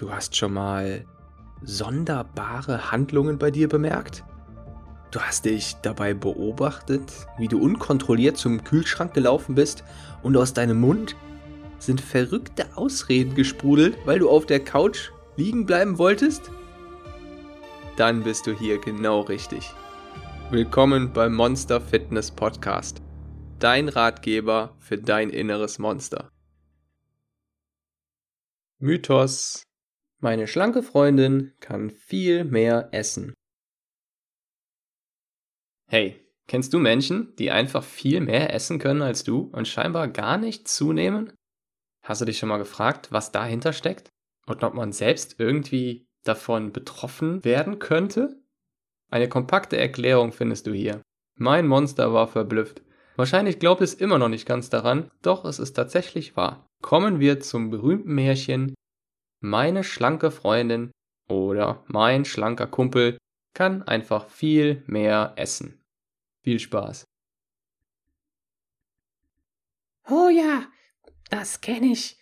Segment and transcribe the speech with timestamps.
[0.00, 1.04] Du hast schon mal
[1.62, 4.24] sonderbare Handlungen bei dir bemerkt?
[5.10, 9.84] Du hast dich dabei beobachtet, wie du unkontrolliert zum Kühlschrank gelaufen bist
[10.22, 11.16] und aus deinem Mund
[11.78, 16.50] sind verrückte Ausreden gesprudelt, weil du auf der Couch liegen bleiben wolltest?
[17.96, 19.70] Dann bist du hier genau richtig.
[20.50, 23.02] Willkommen beim Monster Fitness Podcast.
[23.58, 26.30] Dein Ratgeber für dein inneres Monster.
[28.78, 29.69] Mythos
[30.20, 33.34] meine schlanke Freundin kann viel mehr essen.
[35.88, 40.36] Hey, kennst du Menschen, die einfach viel mehr essen können als du und scheinbar gar
[40.36, 41.32] nicht zunehmen?
[42.04, 44.08] Hast du dich schon mal gefragt, was dahinter steckt?
[44.46, 48.40] Und ob man selbst irgendwie davon betroffen werden könnte?
[49.10, 51.02] Eine kompakte Erklärung findest du hier.
[51.36, 52.82] Mein Monster war verblüfft.
[53.16, 56.66] Wahrscheinlich glaubt es immer noch nicht ganz daran, doch es ist tatsächlich wahr.
[56.82, 58.74] Kommen wir zum berühmten Märchen
[59.40, 60.92] meine schlanke Freundin
[61.28, 63.18] oder mein schlanker Kumpel
[63.54, 65.82] kann einfach viel mehr essen.
[66.42, 67.04] Viel Spaß.
[70.08, 70.66] Oh ja,
[71.30, 72.18] das kenne ich.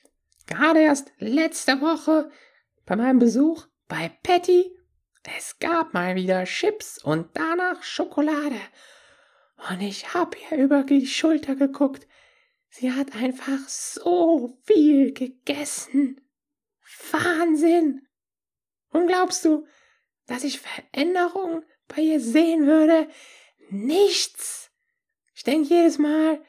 [0.47, 2.31] Gerade erst letzte Woche
[2.87, 4.75] bei meinem Besuch bei Patty.
[5.37, 8.61] Es gab mal wieder Chips und danach Schokolade.
[9.71, 12.07] Und ich hab ihr über die Schulter geguckt.
[12.71, 16.21] Sie hat einfach so viel gegessen.
[17.11, 18.07] Wahnsinn!
[18.91, 19.67] Und glaubst du,
[20.27, 23.09] dass ich Veränderungen bei ihr sehen würde?
[23.71, 24.71] Nichts!
[25.35, 26.43] Ich denke jedes Mal,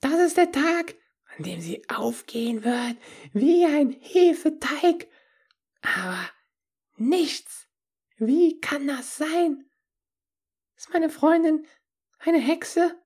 [0.00, 0.94] das ist der Tag,
[1.36, 2.96] an dem sie aufgehen wird,
[3.32, 5.08] wie ein Hefeteig.
[5.82, 6.30] Aber
[6.96, 7.66] nichts!
[8.18, 9.70] Wie kann das sein?
[10.76, 11.66] Ist meine Freundin
[12.18, 12.98] eine Hexe?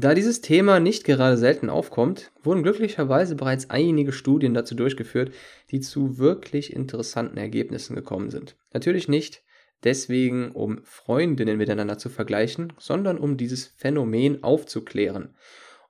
[0.00, 5.34] Da dieses Thema nicht gerade selten aufkommt, wurden glücklicherweise bereits einige Studien dazu durchgeführt,
[5.72, 8.56] die zu wirklich interessanten Ergebnissen gekommen sind.
[8.72, 9.42] Natürlich nicht
[9.82, 15.34] deswegen, um Freundinnen miteinander zu vergleichen, sondern um dieses Phänomen aufzuklären.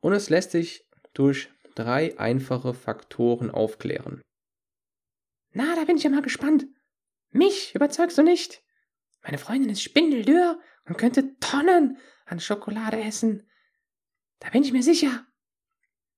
[0.00, 4.22] Und es lässt sich durch drei einfache Faktoren aufklären.
[5.52, 6.66] Na, da bin ich ja mal gespannt.
[7.30, 8.62] Mich überzeugst du nicht.
[9.22, 13.44] Meine Freundin ist spindeldürr und könnte Tonnen an Schokolade essen.
[14.40, 15.26] Da bin ich mir sicher.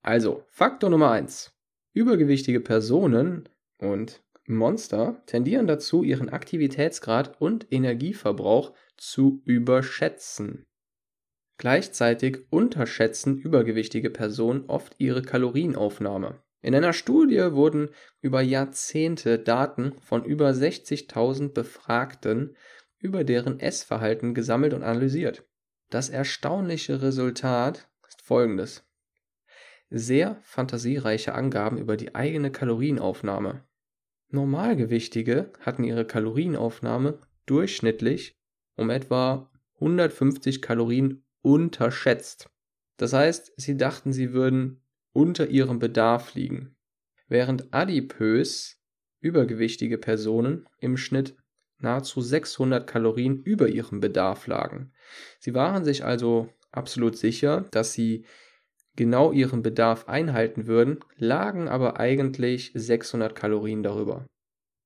[0.02, 1.52] Also, Faktor Nummer eins:
[1.92, 3.48] Übergewichtige Personen
[3.78, 10.66] und Monster tendieren dazu, ihren Aktivitätsgrad und Energieverbrauch zu überschätzen.
[11.56, 16.42] Gleichzeitig unterschätzen übergewichtige Personen oft ihre Kalorienaufnahme.
[16.62, 22.56] In einer Studie wurden über Jahrzehnte Daten von über 60.000 Befragten
[22.98, 25.44] über deren Essverhalten gesammelt und analysiert.
[25.88, 27.89] Das erstaunliche Resultat
[28.30, 28.86] folgendes.
[29.90, 33.64] Sehr fantasiereiche Angaben über die eigene Kalorienaufnahme.
[34.28, 38.38] Normalgewichtige hatten ihre Kalorienaufnahme durchschnittlich
[38.76, 42.48] um etwa 150 Kalorien unterschätzt.
[42.98, 44.80] Das heißt, sie dachten, sie würden
[45.12, 46.76] unter ihrem Bedarf liegen,
[47.26, 48.80] während adipös
[49.18, 51.34] übergewichtige Personen im Schnitt
[51.78, 54.92] nahezu 600 Kalorien über ihrem Bedarf lagen.
[55.40, 58.24] Sie waren sich also absolut sicher, dass sie
[58.96, 64.26] genau ihren Bedarf einhalten würden, lagen aber eigentlich 600 Kalorien darüber.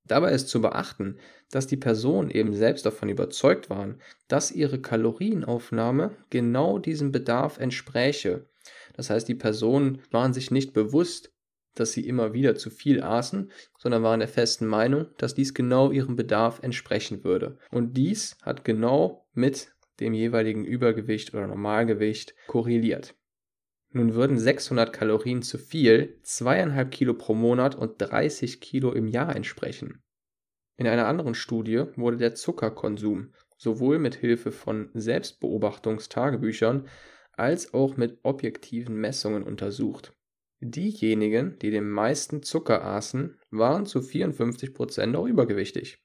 [0.06, 1.18] Dabei ist zu beachten,
[1.50, 8.46] dass die Personen eben selbst davon überzeugt waren, dass ihre Kalorienaufnahme genau diesem Bedarf entspräche.
[8.94, 11.32] Das heißt, die Personen waren sich nicht bewusst,
[11.74, 15.90] dass sie immer wieder zu viel aßen, sondern waren der festen Meinung, dass dies genau
[15.90, 17.58] ihrem Bedarf entsprechen würde.
[17.70, 23.14] Und dies hat genau mit dem jeweiligen Übergewicht oder Normalgewicht korreliert.
[23.90, 29.36] Nun würden 600 Kalorien zu viel zweieinhalb Kilo pro Monat und 30 Kilo im Jahr
[29.36, 30.02] entsprechen.
[30.76, 36.88] In einer anderen Studie wurde der Zuckerkonsum sowohl mit Hilfe von Selbstbeobachtungstagebüchern
[37.32, 40.12] als auch mit objektiven Messungen untersucht.
[40.60, 46.02] Diejenigen, die den meisten Zucker aßen, waren zu 54% auch übergewichtig.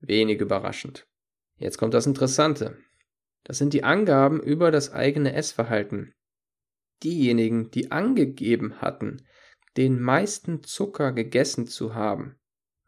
[0.00, 1.08] Wenig überraschend.
[1.58, 2.76] Jetzt kommt das Interessante.
[3.46, 6.12] Das sind die Angaben über das eigene Essverhalten.
[7.04, 9.24] Diejenigen, die angegeben hatten,
[9.76, 12.34] den meisten Zucker gegessen zu haben,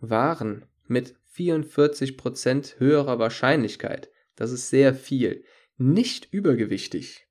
[0.01, 5.45] waren mit 44% höherer Wahrscheinlichkeit, das ist sehr viel,
[5.77, 7.29] nicht übergewichtig,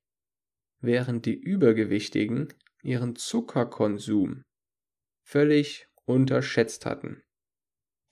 [0.80, 4.42] während die Übergewichtigen ihren Zuckerkonsum
[5.22, 7.22] völlig unterschätzt hatten.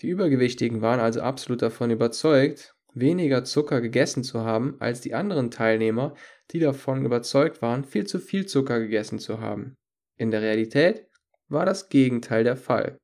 [0.03, 5.51] Die Übergewichtigen waren also absolut davon überzeugt, weniger Zucker gegessen zu haben als die anderen
[5.51, 6.15] Teilnehmer,
[6.51, 9.75] die davon überzeugt waren, viel zu viel Zucker gegessen zu haben.
[10.17, 11.07] In der Realität
[11.49, 12.97] war das Gegenteil der Fall.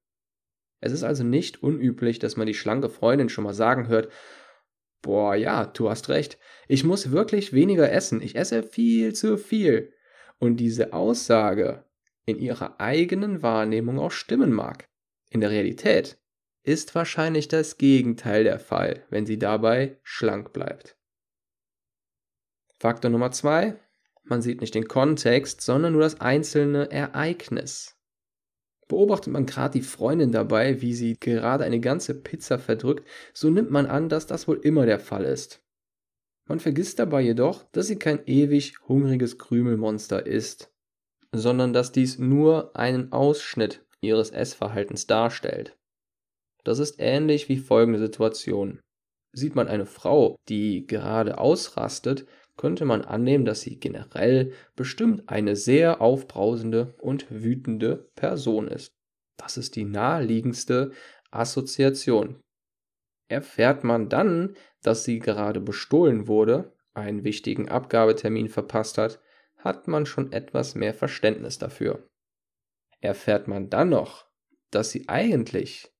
[0.80, 4.10] Es ist also nicht unüblich, dass man die schlanke Freundin schon mal sagen hört,
[5.02, 9.92] boah, ja, du hast recht, ich muss wirklich weniger essen, ich esse viel zu viel.
[10.38, 11.84] Und diese Aussage
[12.24, 14.88] in ihrer eigenen Wahrnehmung auch stimmen mag.
[15.30, 16.18] In der Realität
[16.62, 20.96] ist wahrscheinlich das Gegenteil der Fall, wenn sie dabei schlank bleibt.
[22.78, 23.76] Faktor Nummer zwei:
[24.24, 27.96] Man sieht nicht den Kontext, sondern nur das einzelne Ereignis.
[28.88, 33.70] Beobachtet man gerade die Freundin dabei, wie sie gerade eine ganze Pizza verdrückt, so nimmt
[33.70, 35.62] man an, dass das wohl immer der Fall ist.
[36.46, 40.72] Man vergisst dabei jedoch, dass sie kein ewig hungriges Krümelmonster ist,
[41.32, 45.78] sondern dass dies nur einen Ausschnitt ihres Essverhaltens darstellt.
[46.64, 48.80] Das ist ähnlich wie folgende Situation.
[49.32, 52.26] Sieht man eine Frau, die gerade ausrastet,
[52.56, 58.92] könnte man annehmen, dass sie generell bestimmt eine sehr aufbrausende und wütende Person ist.
[59.38, 60.92] Das ist die naheliegendste
[61.30, 62.40] Assoziation.
[63.28, 69.20] Erfährt man dann, dass sie gerade bestohlen wurde, einen wichtigen Abgabetermin verpasst hat,
[69.56, 72.06] hat man schon etwas mehr Verständnis dafür.
[73.00, 74.26] Erfährt man dann noch,
[74.70, 75.91] dass sie eigentlich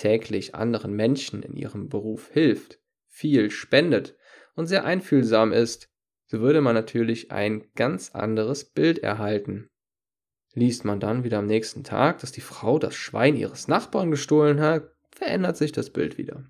[0.00, 4.16] täglich anderen Menschen in ihrem Beruf hilft, viel spendet
[4.54, 5.90] und sehr einfühlsam ist,
[6.26, 9.68] so würde man natürlich ein ganz anderes Bild erhalten.
[10.54, 14.60] Liest man dann wieder am nächsten Tag, dass die Frau das Schwein ihres Nachbarn gestohlen
[14.60, 16.48] hat, verändert sich das Bild wieder.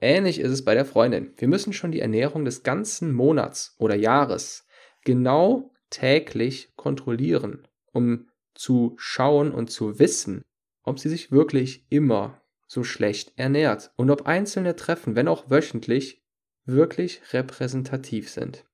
[0.00, 1.34] Ähnlich ist es bei der Freundin.
[1.36, 4.66] Wir müssen schon die Ernährung des ganzen Monats oder Jahres
[5.04, 10.45] genau täglich kontrollieren, um zu schauen und zu wissen,
[10.86, 16.24] ob sie sich wirklich immer so schlecht ernährt und ob einzelne Treffen, wenn auch wöchentlich,
[16.64, 18.64] wirklich repräsentativ sind.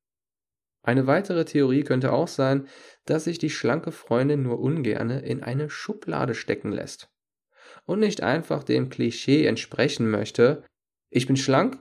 [0.82, 2.68] Eine weitere Theorie könnte auch sein,
[3.04, 7.10] dass sich die schlanke Freundin nur ungerne in eine Schublade stecken lässt
[7.84, 10.64] und nicht einfach dem Klischee entsprechen möchte,
[11.10, 11.78] ich bin schlank,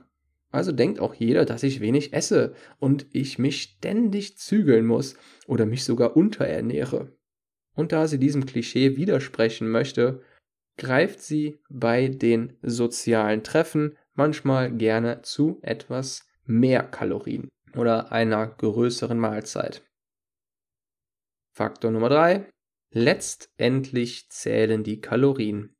[0.50, 5.64] also denkt auch jeder, dass ich wenig esse und ich mich ständig zügeln muss oder
[5.64, 7.16] mich sogar unterernähre.
[7.74, 10.22] Und da sie diesem Klischee widersprechen möchte,
[10.76, 19.18] greift sie bei den sozialen Treffen manchmal gerne zu etwas mehr Kalorien oder einer größeren
[19.18, 19.82] Mahlzeit.
[21.54, 22.50] Faktor Nummer drei:
[22.90, 25.74] Letztendlich zählen die Kalorien.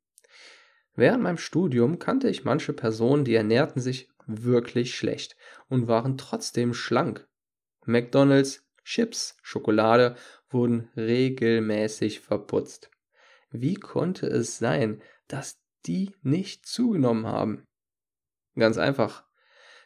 [0.95, 5.35] Während meinem Studium kannte ich manche Personen, die ernährten sich wirklich schlecht
[5.67, 7.27] und waren trotzdem schlank.
[7.85, 10.15] McDonald's, Chips, Schokolade
[10.49, 12.91] wurden regelmäßig verputzt.
[13.51, 17.63] Wie konnte es sein, dass die nicht zugenommen haben?
[18.55, 19.25] Ganz einfach.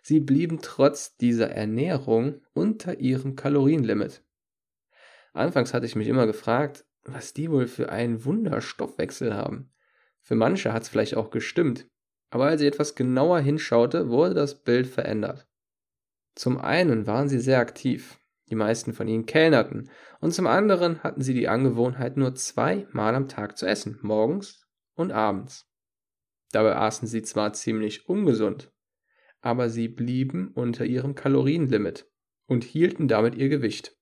[0.01, 4.23] Sie blieben trotz dieser Ernährung unter ihrem Kalorienlimit.
[5.33, 9.71] Anfangs hatte ich mich immer gefragt, was die wohl für einen Wunderstoffwechsel haben.
[10.21, 11.88] Für manche hat es vielleicht auch gestimmt,
[12.29, 15.47] aber als ich etwas genauer hinschaute, wurde das Bild verändert.
[16.35, 19.89] Zum einen waren sie sehr aktiv, die meisten von ihnen kellnerten,
[20.19, 25.11] und zum anderen hatten sie die Angewohnheit, nur zweimal am Tag zu essen, morgens und
[25.11, 25.69] abends.
[26.51, 28.71] Dabei aßen sie zwar ziemlich ungesund,
[29.41, 32.09] aber sie blieben unter ihrem Kalorienlimit
[32.47, 33.95] und hielten damit ihr Gewicht.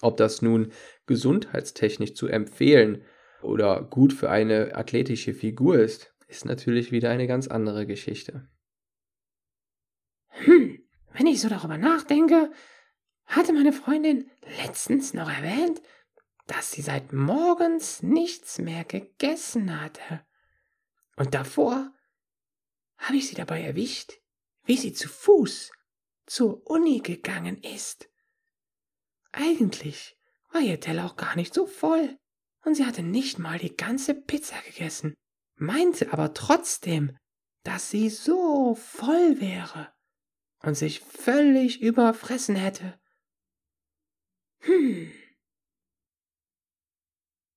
[0.00, 0.72] Ob das nun
[1.06, 3.04] gesundheitstechnisch zu empfehlen
[3.42, 8.48] oder gut für eine athletische Figur ist, ist natürlich wieder eine ganz andere Geschichte.
[10.28, 10.80] Hm,
[11.12, 12.50] wenn ich so darüber nachdenke,
[13.26, 14.30] hatte meine Freundin
[14.62, 15.80] letztens noch erwähnt,
[16.46, 20.24] dass sie seit morgens nichts mehr gegessen hatte.
[21.16, 21.92] Und davor
[22.98, 24.12] habe ich sie dabei erwischt,
[24.64, 25.72] wie sie zu Fuß
[26.26, 28.08] zur Uni gegangen ist.
[29.32, 30.16] Eigentlich
[30.52, 32.18] war ihr Teller auch gar nicht so voll,
[32.62, 35.14] und sie hatte nicht mal die ganze Pizza gegessen,
[35.56, 37.16] meinte aber trotzdem,
[37.62, 39.92] dass sie so voll wäre
[40.60, 42.98] und sich völlig überfressen hätte.
[44.64, 45.10] Hm.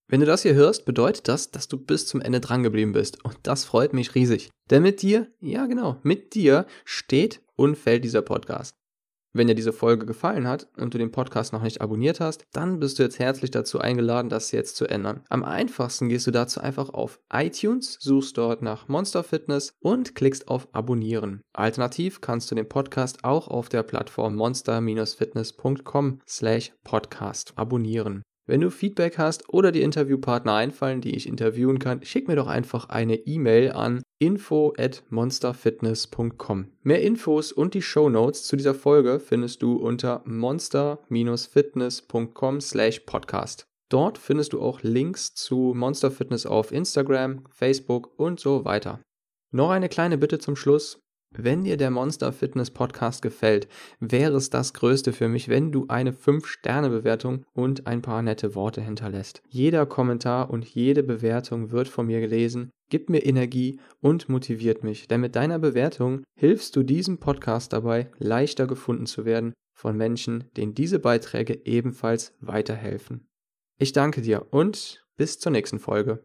[0.09, 3.23] Wenn du das hier hörst, bedeutet das, dass du bis zum Ende drangeblieben bist.
[3.25, 4.49] Und das freut mich riesig.
[4.69, 8.76] Denn mit dir, ja genau, mit dir steht und fällt dieser Podcast.
[9.37, 12.79] Wenn dir diese Folge gefallen hat und du den Podcast noch nicht abonniert hast, dann
[12.79, 15.21] bist du jetzt herzlich dazu eingeladen, das jetzt zu ändern.
[15.29, 20.47] Am einfachsten gehst du dazu einfach auf iTunes, suchst dort nach Monster Fitness und klickst
[20.47, 21.41] auf Abonnieren.
[21.53, 28.23] Alternativ kannst du den Podcast auch auf der Plattform monster-fitness.com slash podcast abonnieren.
[28.49, 32.47] Wenn du Feedback hast oder die Interviewpartner einfallen, die ich interviewen kann, schick mir doch
[32.47, 36.69] einfach eine E-Mail an info at monsterfitness.com.
[36.81, 43.65] Mehr Infos und die Show Notes zu dieser Folge findest du unter monster-fitness.com slash podcast.
[43.89, 49.01] Dort findest du auch Links zu Monster Fitness auf Instagram, Facebook und so weiter.
[49.51, 51.01] Noch eine kleine Bitte zum Schluss.
[51.31, 53.67] Wenn dir der Monster Fitness Podcast gefällt,
[53.99, 58.81] wäre es das Größte für mich, wenn du eine 5-Sterne-Bewertung und ein paar nette Worte
[58.81, 59.41] hinterlässt.
[59.49, 65.07] Jeder Kommentar und jede Bewertung wird von mir gelesen, gibt mir Energie und motiviert mich,
[65.07, 70.45] denn mit deiner Bewertung hilfst du diesem Podcast dabei, leichter gefunden zu werden von Menschen,
[70.55, 73.27] denen diese Beiträge ebenfalls weiterhelfen.
[73.77, 76.23] Ich danke dir und bis zur nächsten Folge.